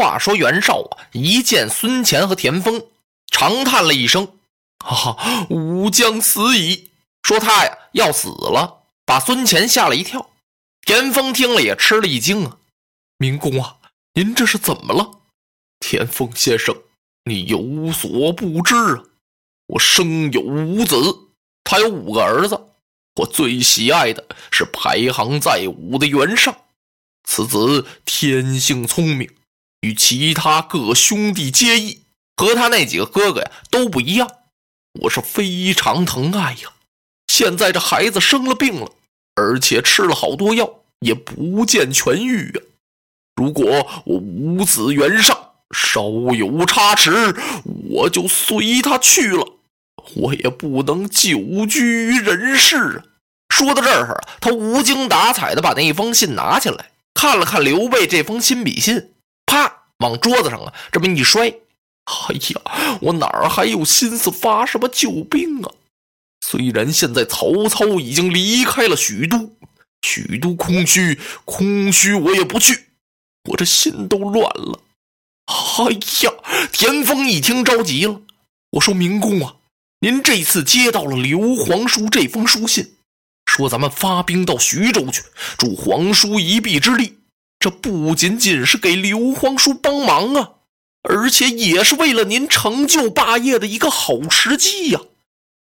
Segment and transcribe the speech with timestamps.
[0.00, 2.86] 话说袁绍啊，一见孙乾和田丰，
[3.30, 4.38] 长叹了一声
[4.82, 6.92] ：“哈啊，吾将死矣！”
[7.22, 10.30] 说他呀要死了，把孙乾吓了一跳。
[10.86, 12.56] 田丰听了也吃了一惊啊
[13.18, 13.76] ：“明公啊，
[14.14, 15.20] 您这是怎么了？”
[15.80, 16.74] 田丰先生，
[17.24, 19.04] 你有所不知啊，
[19.66, 20.96] 我生有五子，
[21.62, 22.58] 他有五个儿子，
[23.16, 26.64] 我最喜爱的是排行在五的袁绍，
[27.24, 29.30] 此子天性聪明。
[29.80, 32.02] 与其他各兄弟皆异，
[32.36, 34.30] 和他那几个哥哥呀都不一样。
[35.02, 36.72] 我是非常疼爱呀。
[37.28, 38.92] 现在这孩子生了病了，
[39.36, 42.62] 而且吃了好多药，也不见痊愈呀。
[43.36, 46.02] 如果我五子袁尚稍
[46.34, 47.34] 有差池，
[47.90, 49.54] 我就随他去了，
[50.16, 53.04] 我也不能久居于人世啊。
[53.48, 59.12] 说到这儿，他无精打采的把那一封信拿起来看了看刘备这封亲笔信。
[59.50, 59.82] 啪！
[59.98, 65.70] 往桌子上啊，这么一摔，哎呀，我哪儿还有心思发什么救兵啊？
[66.40, 69.52] 虽然现在曹操已经离开了许都，
[70.00, 72.86] 许都空虚，空虚我也不去，
[73.50, 74.80] 我这心都乱了。
[75.46, 75.92] 哎
[76.22, 76.32] 呀！
[76.72, 78.22] 田丰一听着急了，
[78.70, 79.56] 我说明公啊，
[80.00, 82.94] 您这次接到了刘皇叔这封书信，
[83.44, 85.22] 说咱们发兵到徐州去，
[85.58, 87.18] 助皇叔一臂之力。
[87.60, 90.52] 这不仅仅是给刘皇叔帮忙啊，
[91.02, 95.00] 而且也是为了您成就霸业的一个好时机呀！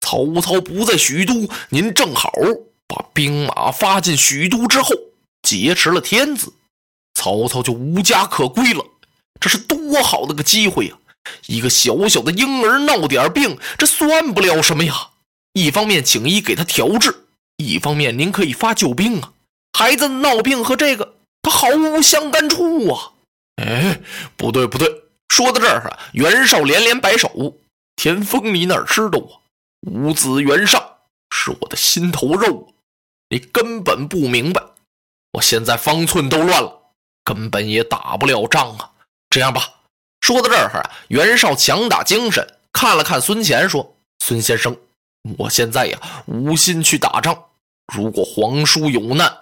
[0.00, 2.32] 曹操不在许都，您正好
[2.86, 4.90] 把兵马发进许都之后，
[5.42, 6.52] 劫持了天子，
[7.14, 8.84] 曹操就无家可归了。
[9.40, 10.96] 这是多好的个机会呀！
[11.46, 15.08] 一个小小的婴儿闹点病，这算不了什么呀。
[15.54, 17.26] 一方面请医给他调治，
[17.56, 19.32] 一方面您可以发救兵啊。
[19.76, 21.16] 孩子闹病和这个。
[21.42, 23.12] 他毫无相干处啊！
[23.56, 24.00] 哎，
[24.36, 24.88] 不对不对，
[25.28, 27.54] 说到这儿啊，袁绍连连摆手。
[27.96, 29.42] 田丰，你哪知道啊？
[29.82, 30.98] 五子袁绍
[31.30, 32.72] 是我的心头肉，
[33.28, 34.62] 你根本不明白。
[35.32, 36.80] 我现在方寸都乱了，
[37.24, 38.90] 根本也打不了仗啊！
[39.28, 39.68] 这样吧，
[40.20, 44.76] 说到这儿啊，袁绍强打精神，看了看孙乾，说：“孙先生，
[45.38, 47.36] 我现在呀无心去打仗。
[47.92, 49.36] 如果皇叔有难，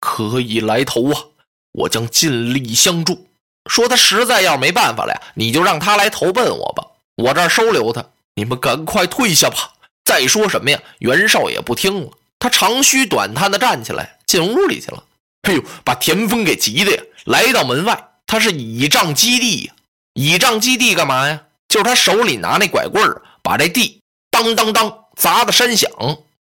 [0.00, 1.24] 可以来投啊。”
[1.74, 3.28] 我将尽力相助。
[3.70, 6.84] 说他实在要没办法了呀，你就让他来投奔我吧，
[7.16, 8.04] 我这儿收留他。
[8.34, 9.72] 你们赶快退下吧。
[10.04, 10.78] 再说什么呀？
[10.98, 15.04] 袁绍也不听了，他长吁短叹的站起来，进屋里去了。
[15.42, 17.02] 哎呦，把田丰给急的呀！
[17.24, 19.74] 来到门外，他是倚仗基地呀。
[20.14, 21.42] 倚仗基地干嘛呀？
[21.68, 25.90] 就是他手里拿那拐棍儿，把这地当当当砸的山响。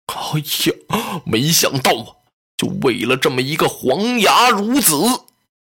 [0.08, 2.08] 哎呀，没想到啊！
[2.60, 4.94] 就为了这么一个黄牙孺子，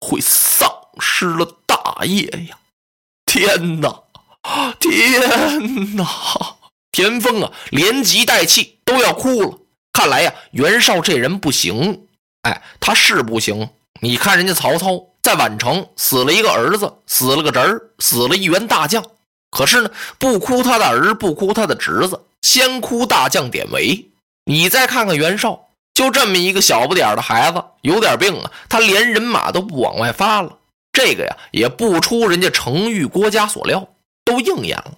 [0.01, 2.59] 会丧失了大业呀！
[3.25, 4.03] 天哪，
[4.81, 6.05] 天哪！
[6.91, 9.59] 田丰啊，连急带气都要哭了。
[9.93, 12.09] 看来呀，袁绍这人不行。
[12.43, 13.71] 哎，他是不行。
[14.01, 19.05] 你看人家曹操在宛城死了一个儿子，死了个侄儿，死了一员大将。
[19.53, 24.11] 可是呢，不哭他的儿，不哭他的侄子，先哭大将典韦。
[24.47, 25.68] 你再看看袁绍。
[25.99, 30.57] 就这么一个小不点的孩子，有点病啊，他连人马都不往外发了。
[30.93, 33.89] 这个呀，也不出人家程昱郭嘉所料，
[34.25, 34.95] 都应验了。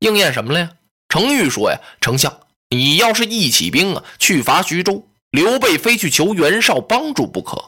[0.00, 0.70] 应验什么了呀？
[1.08, 2.36] 程昱说呀：“丞相，
[2.68, 7.66] 你要是一起兵啊，去伐徐州，刘备非去求袁绍帮助不可。”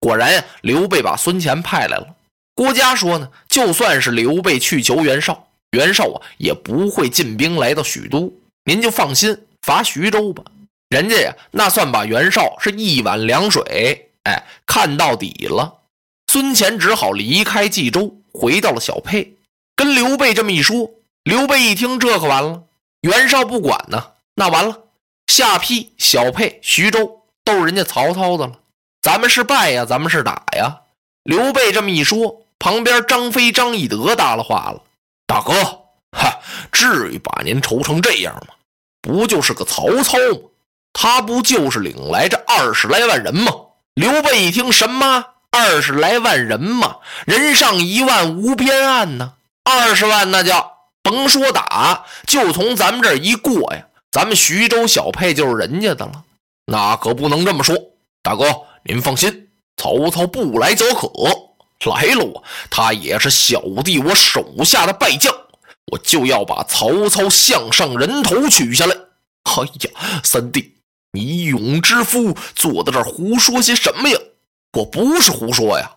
[0.00, 2.16] 果然呀，刘备把孙乾派来了。
[2.54, 8.32] 郭嘉说呢：“就算是刘备去求袁绍，袁绍啊也不会进兵来到许都，
[8.64, 10.42] 您就放心伐徐州吧。”
[10.92, 15.78] 人家呀，那算把袁绍是一碗凉水，哎，看到底了。
[16.26, 19.38] 孙乾只好离开冀州，回到了小沛，
[19.74, 20.90] 跟刘备这么一说。
[21.24, 22.64] 刘备一听，这可完了。
[23.00, 24.82] 袁绍不管呢，那完了，
[25.28, 28.58] 下邳、小沛、徐州都是人家曹操的了。
[29.00, 30.80] 咱们是败呀，咱们是打呀。
[31.22, 34.82] 刘备这么一说，旁边张飞、张翼德搭了话了
[35.26, 35.54] ：“大哥，
[36.10, 36.38] 哈，
[36.70, 38.54] 至于把您愁成这样吗？
[39.00, 40.48] 不就是个曹操吗？”
[40.92, 43.52] 他不就是领来这二十来万人吗？
[43.94, 46.96] 刘备一听，什么二十来万人吗？
[47.26, 49.34] 人上一万无边岸呢，
[49.64, 50.72] 二十万那叫
[51.02, 56.24] 甭说打，就从咱们这儿一过呀，咱们徐州小沛就是人家的了。
[56.66, 57.76] 那可不能这么说，
[58.22, 58.44] 大哥
[58.84, 61.10] 您放心，曹操不来则可，
[61.90, 65.34] 来了我他也是小弟我手下的败将，
[65.90, 68.94] 我就要把曹操项上人头取下来。
[69.44, 70.76] 哎呀，三弟。
[71.12, 74.18] 你勇之夫坐在这儿胡说些什么呀？
[74.72, 75.90] 我不是胡说呀，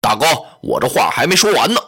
[0.00, 0.26] 大哥，
[0.60, 1.80] 我这话还没说完呢。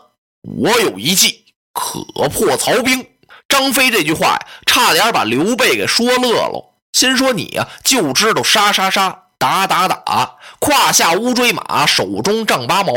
[0.42, 3.04] 我有一计可破曹兵。
[3.48, 6.74] 张飞这句话呀，差点把刘备给说乐了。
[6.92, 12.92] 心说你呀，就知道杀杀杀，打打打，胯下乌骓马，手中丈八矛，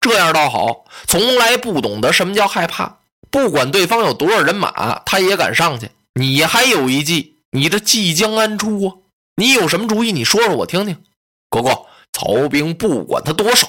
[0.00, 3.00] 这样倒好，从来不懂得什么叫害怕。
[3.30, 5.90] 不管对方有多少人马，他也敢上去。
[6.14, 8.94] 你还有一计，你这计将安出啊？
[9.36, 10.12] 你有什么主意？
[10.12, 11.04] 你说说我听听。
[11.48, 13.68] 哥哥，曹兵不管他多少，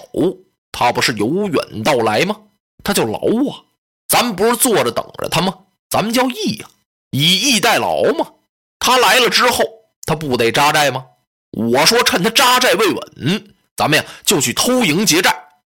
[0.72, 2.38] 他不是由远到来吗？
[2.84, 3.64] 他叫劳啊，
[4.08, 5.54] 咱们不是坐着等着他吗？
[5.90, 6.68] 咱们叫义呀，
[7.12, 8.32] 以逸待劳嘛。
[8.80, 9.64] 他来了之后，
[10.06, 11.06] 他不得扎寨吗？
[11.52, 15.34] 我说趁他扎寨未稳，咱们呀就去偷营劫寨，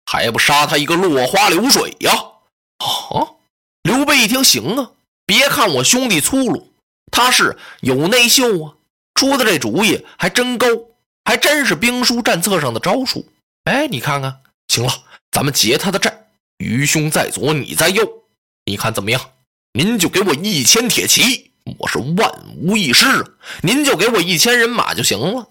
[0.06, 2.13] 还不杀他一个落花流水呀？
[2.77, 3.35] 啊！
[3.83, 4.92] 刘备一听，行啊，
[5.25, 6.71] 别看我兄弟粗鲁，
[7.12, 8.74] 他是有内秀啊，
[9.19, 10.66] 出的这主意还真高，
[11.25, 13.27] 还真是兵书战策上的招数。
[13.66, 14.39] 哎，你看看，
[14.69, 14.94] 行了，
[15.30, 16.27] 咱们劫他的寨，
[16.60, 18.10] 愚兄在左，你在右，
[18.63, 19.19] 你看怎么样？
[19.74, 22.31] 您就给我一千铁骑，我是万
[22.62, 23.27] 无一失啊！
[23.62, 25.50] 您就给我一千人马就行了。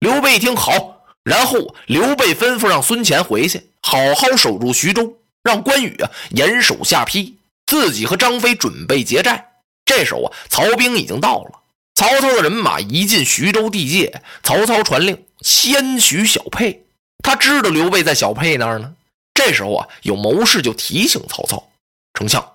[0.00, 7.32] 刘备一听好，然后刘备吩咐让孙乾回去，好好守住徐州，让关羽啊严守下邳，
[7.64, 9.54] 自己和张飞准备劫寨。
[9.86, 11.60] 这时候啊，曹兵已经到了，
[11.96, 16.84] 曹操的人马一进徐州地界，曹操传令先取小沛。
[17.24, 18.94] 他知道刘备在小沛那儿呢。
[19.34, 21.70] 这时候啊，有谋士就提醒曹操
[22.14, 22.52] ：“丞相，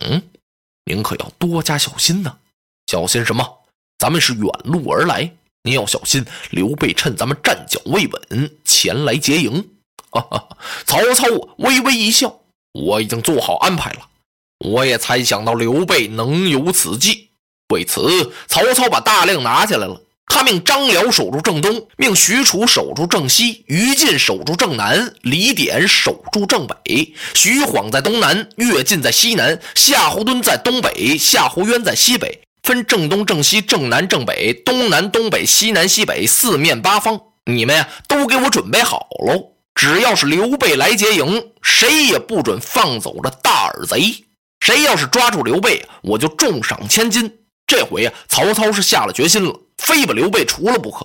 [0.00, 0.22] 嗯。”
[0.84, 2.36] 您可要多加小心呐！
[2.86, 3.58] 小心什么？
[3.98, 5.32] 咱们是远路而来，
[5.62, 9.66] 您要小心刘备趁咱们站脚未稳前来劫营。
[10.10, 10.58] 哈哈！
[10.84, 11.24] 曹操
[11.56, 12.38] 微微一笑，
[12.72, 14.08] 我已经做好安排了。
[14.58, 17.30] 我也猜想到刘备能有此计，
[17.74, 20.00] 为此，曹操把大令拿下来了。
[20.26, 37.20] 他命张辽守住正东，命许褚守住正西，于禁守住正南，李典守住正北，徐晃在东南，乐进在西南，夏侯惇在东北，夏侯渊在西北，分正东、正西、正南、正北、东南、东北、西南、西北四面八方。
[37.44, 39.50] 你们呀，都给我准备好喽！
[39.74, 44.24] 只要是刘备来劫营，谁也不准放走这大耳贼。
[44.60, 47.30] 谁要是抓住刘备，我就重赏千金。
[47.66, 49.60] 这回呀，曹操是下了决心了。
[49.78, 51.04] 非把刘备除了不可，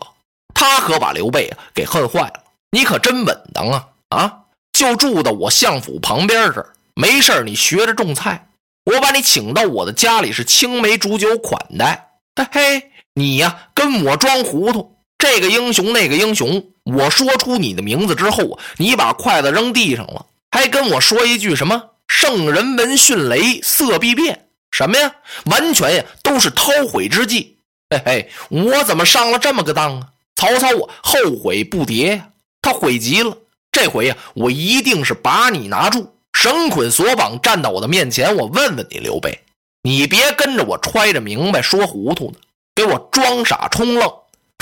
[0.54, 2.44] 他可把刘备啊给恨坏了。
[2.72, 4.34] 你可真稳当啊啊！
[4.72, 8.48] 就住到我相府旁边这儿，没事你学着种菜，
[8.86, 12.12] 我把你请到我的家里，是青梅煮酒款待。
[12.36, 25.16] 嘿嘿，你呀跟我装糊涂，这个英雄那个英雄，我说出你的名字之后，你把筷子扔地上了，还跟我说一句什么“圣人闻迅雷，色必变”，什么呀？
[25.46, 27.58] 完全呀都是韬晦之计。
[27.90, 30.08] 嘿嘿，我怎么上了这么个当啊？
[30.36, 32.30] 曹操啊，后悔不迭呀！
[32.62, 33.36] 他悔极了。
[33.72, 38.36] 这回呀，我一定是把你拿住，绳捆索绑，站到我的面前。
[38.36, 39.44] 我问问你，刘备，
[39.82, 42.40] 你别跟着我揣着明白说糊涂呢，
[42.76, 44.08] 给我装傻充愣。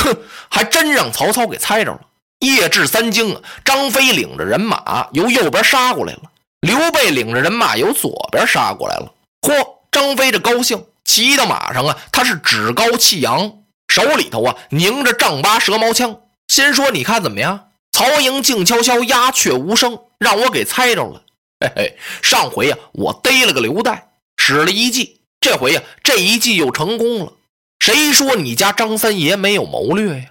[0.03, 0.17] 哼，
[0.49, 2.01] 还真让曹操给猜着了。
[2.39, 6.21] 夜至三更啊，张飞领着人马由右边杀过来了，
[6.61, 9.11] 刘备领着人马由左边杀过来了。
[9.41, 10.85] 嚯，张飞这高兴！
[11.03, 17.69] 骑到马上啊，他是趾高气扬，手里头啊拧着丈八蛇矛枪，心说：“你看怎么样？
[17.91, 21.23] 曹营静悄悄，鸦雀无声，让我给猜着了。
[21.59, 23.99] 嘿嘿，上回呀，我逮了个刘岱，
[24.37, 27.33] 使了一计，这回呀，这一计又成功了。
[27.79, 30.25] 谁说你家张三爷没有谋略呀？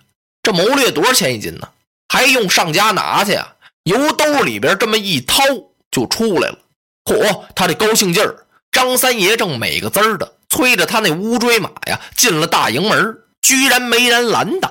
[0.44, 1.68] 这谋略多少钱一斤呢？
[2.08, 3.54] 还用上家拿去呀？
[3.82, 5.42] 由兜里边这么一掏
[5.90, 6.58] 就出来了。
[7.04, 8.45] 嚯，他这高兴劲儿！
[8.76, 10.34] 张三爷正美个滋儿的。
[10.50, 14.70] 催着他那乌骓马呀，进了大营门，居然没人拦挡。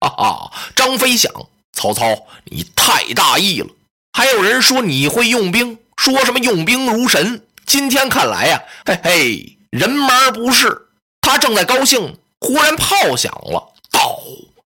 [0.00, 0.52] 哈哈！
[0.74, 1.30] 张飞想：
[1.74, 3.68] 曹操，你太大意了。
[4.14, 7.44] 还有人说你会用兵，说什么用兵如神。
[7.66, 10.88] 今天看来呀，嘿嘿，人马不是。
[11.20, 14.18] 他正在高兴，忽然炮响了，倒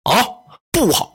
[0.04, 0.26] 啊，
[0.72, 1.12] 不好！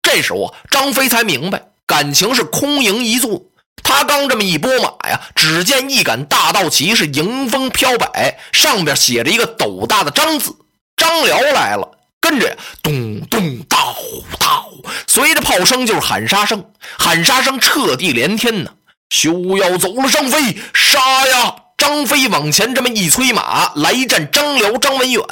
[0.00, 3.42] 这时候啊，张飞才明白，感情是空营一座。
[3.86, 10.52] 他刚这么一拨马呀，只见一杆大道旗是迎风飘摆，上边写着一个斗大的张字。
[10.96, 11.88] 张辽来了，
[12.20, 13.94] 跟着咚咚道
[14.40, 14.68] 道，
[15.06, 16.64] 随着炮声就是喊杀声，
[16.98, 18.72] 喊杀声彻地连天呢。
[19.10, 21.54] 休要走了，张飞，杀呀！
[21.78, 25.22] 张飞往前这么一催马，来战张辽、张文远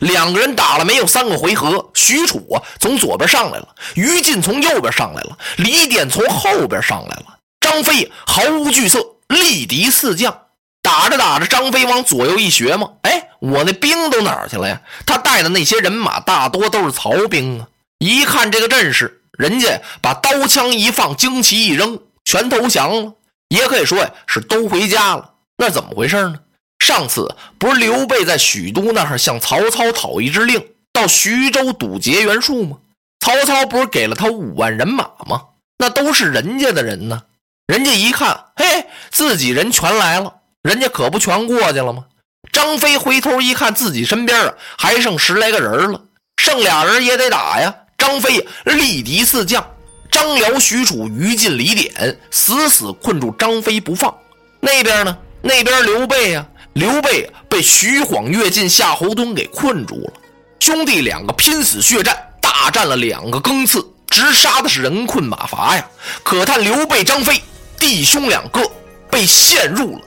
[0.00, 7.38] 两个人打了没有三个回合，许褚啊从左边上来了，于禁从右边上来了，李典从后边上来了。
[7.62, 10.36] 张飞毫无惧色，力敌四将，
[10.82, 14.82] 打着打着，张飞往左右一学嘛，哎，我那兵都哪儿去了呀？
[15.06, 17.68] 他带的那些人马大多都是曹兵啊！
[17.98, 23.14] 一看这个阵势，人家把刀枪一放，旌旗一扔，全投降了。
[23.48, 25.30] 也可以说呀是都回家了。
[25.56, 26.40] 那怎么回事呢？
[26.84, 32.78] 上次不是刘备在许都那儿向曹操讨一支令，到徐州堵截袁术吗？
[33.20, 35.42] 曹操不是给了他五万人马吗？
[35.78, 37.22] 那都是人家的人呢。
[37.66, 42.04] 人家一看，嘿，自己人全来了，人家可不全过去了吗？
[42.52, 46.00] 张飞回头一看，自己身边啊还剩十来个人了，
[46.36, 47.74] 剩俩人也得打呀。
[47.96, 49.64] 张飞力敌四将，
[50.10, 54.12] 张辽、许褚、于禁、李典死死困住张飞不放。
[54.60, 55.16] 那边呢？
[55.40, 60.12] 那边刘备呀，刘备被徐晃、乐进、夏侯惇给困住了。
[60.60, 65.88] 兄弟两个拼死血战，大战了两个更次，直杀的是人困马乏呀。
[66.22, 67.42] 可叹刘备、张飞
[67.82, 68.62] 弟兄两个
[69.10, 70.02] 被陷入了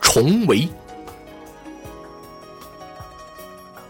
[0.00, 0.68] 重围。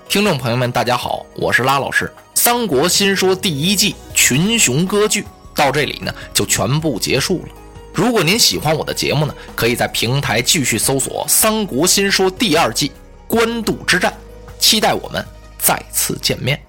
[0.07, 2.05] 听众朋友们，大家好，我是拉老师。
[2.39, 5.25] 《三国新说》第一季群雄割据
[5.55, 7.49] 到这里呢，就全部结束了。
[7.95, 12.93] 如果您喜欢我的节目呢，可以在平台继续搜索《三国新说》第二季
[13.27, 14.13] 官渡之战，
[14.59, 15.25] 期待我们
[15.59, 16.63] 再次见面。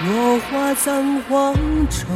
[0.00, 1.54] 落花葬黄
[1.88, 2.08] 冢，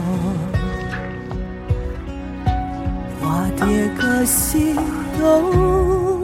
[3.25, 4.75] 化蝶各西
[5.19, 6.23] 东。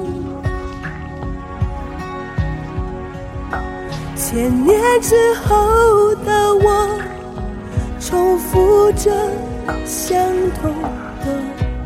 [4.15, 7.01] 千年之后的我，
[7.99, 9.11] 重复着
[9.87, 10.15] 相
[10.61, 10.71] 同
[11.25, 11.43] 的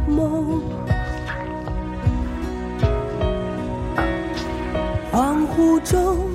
[0.08, 0.60] 梦。
[5.12, 6.33] 恍惚中。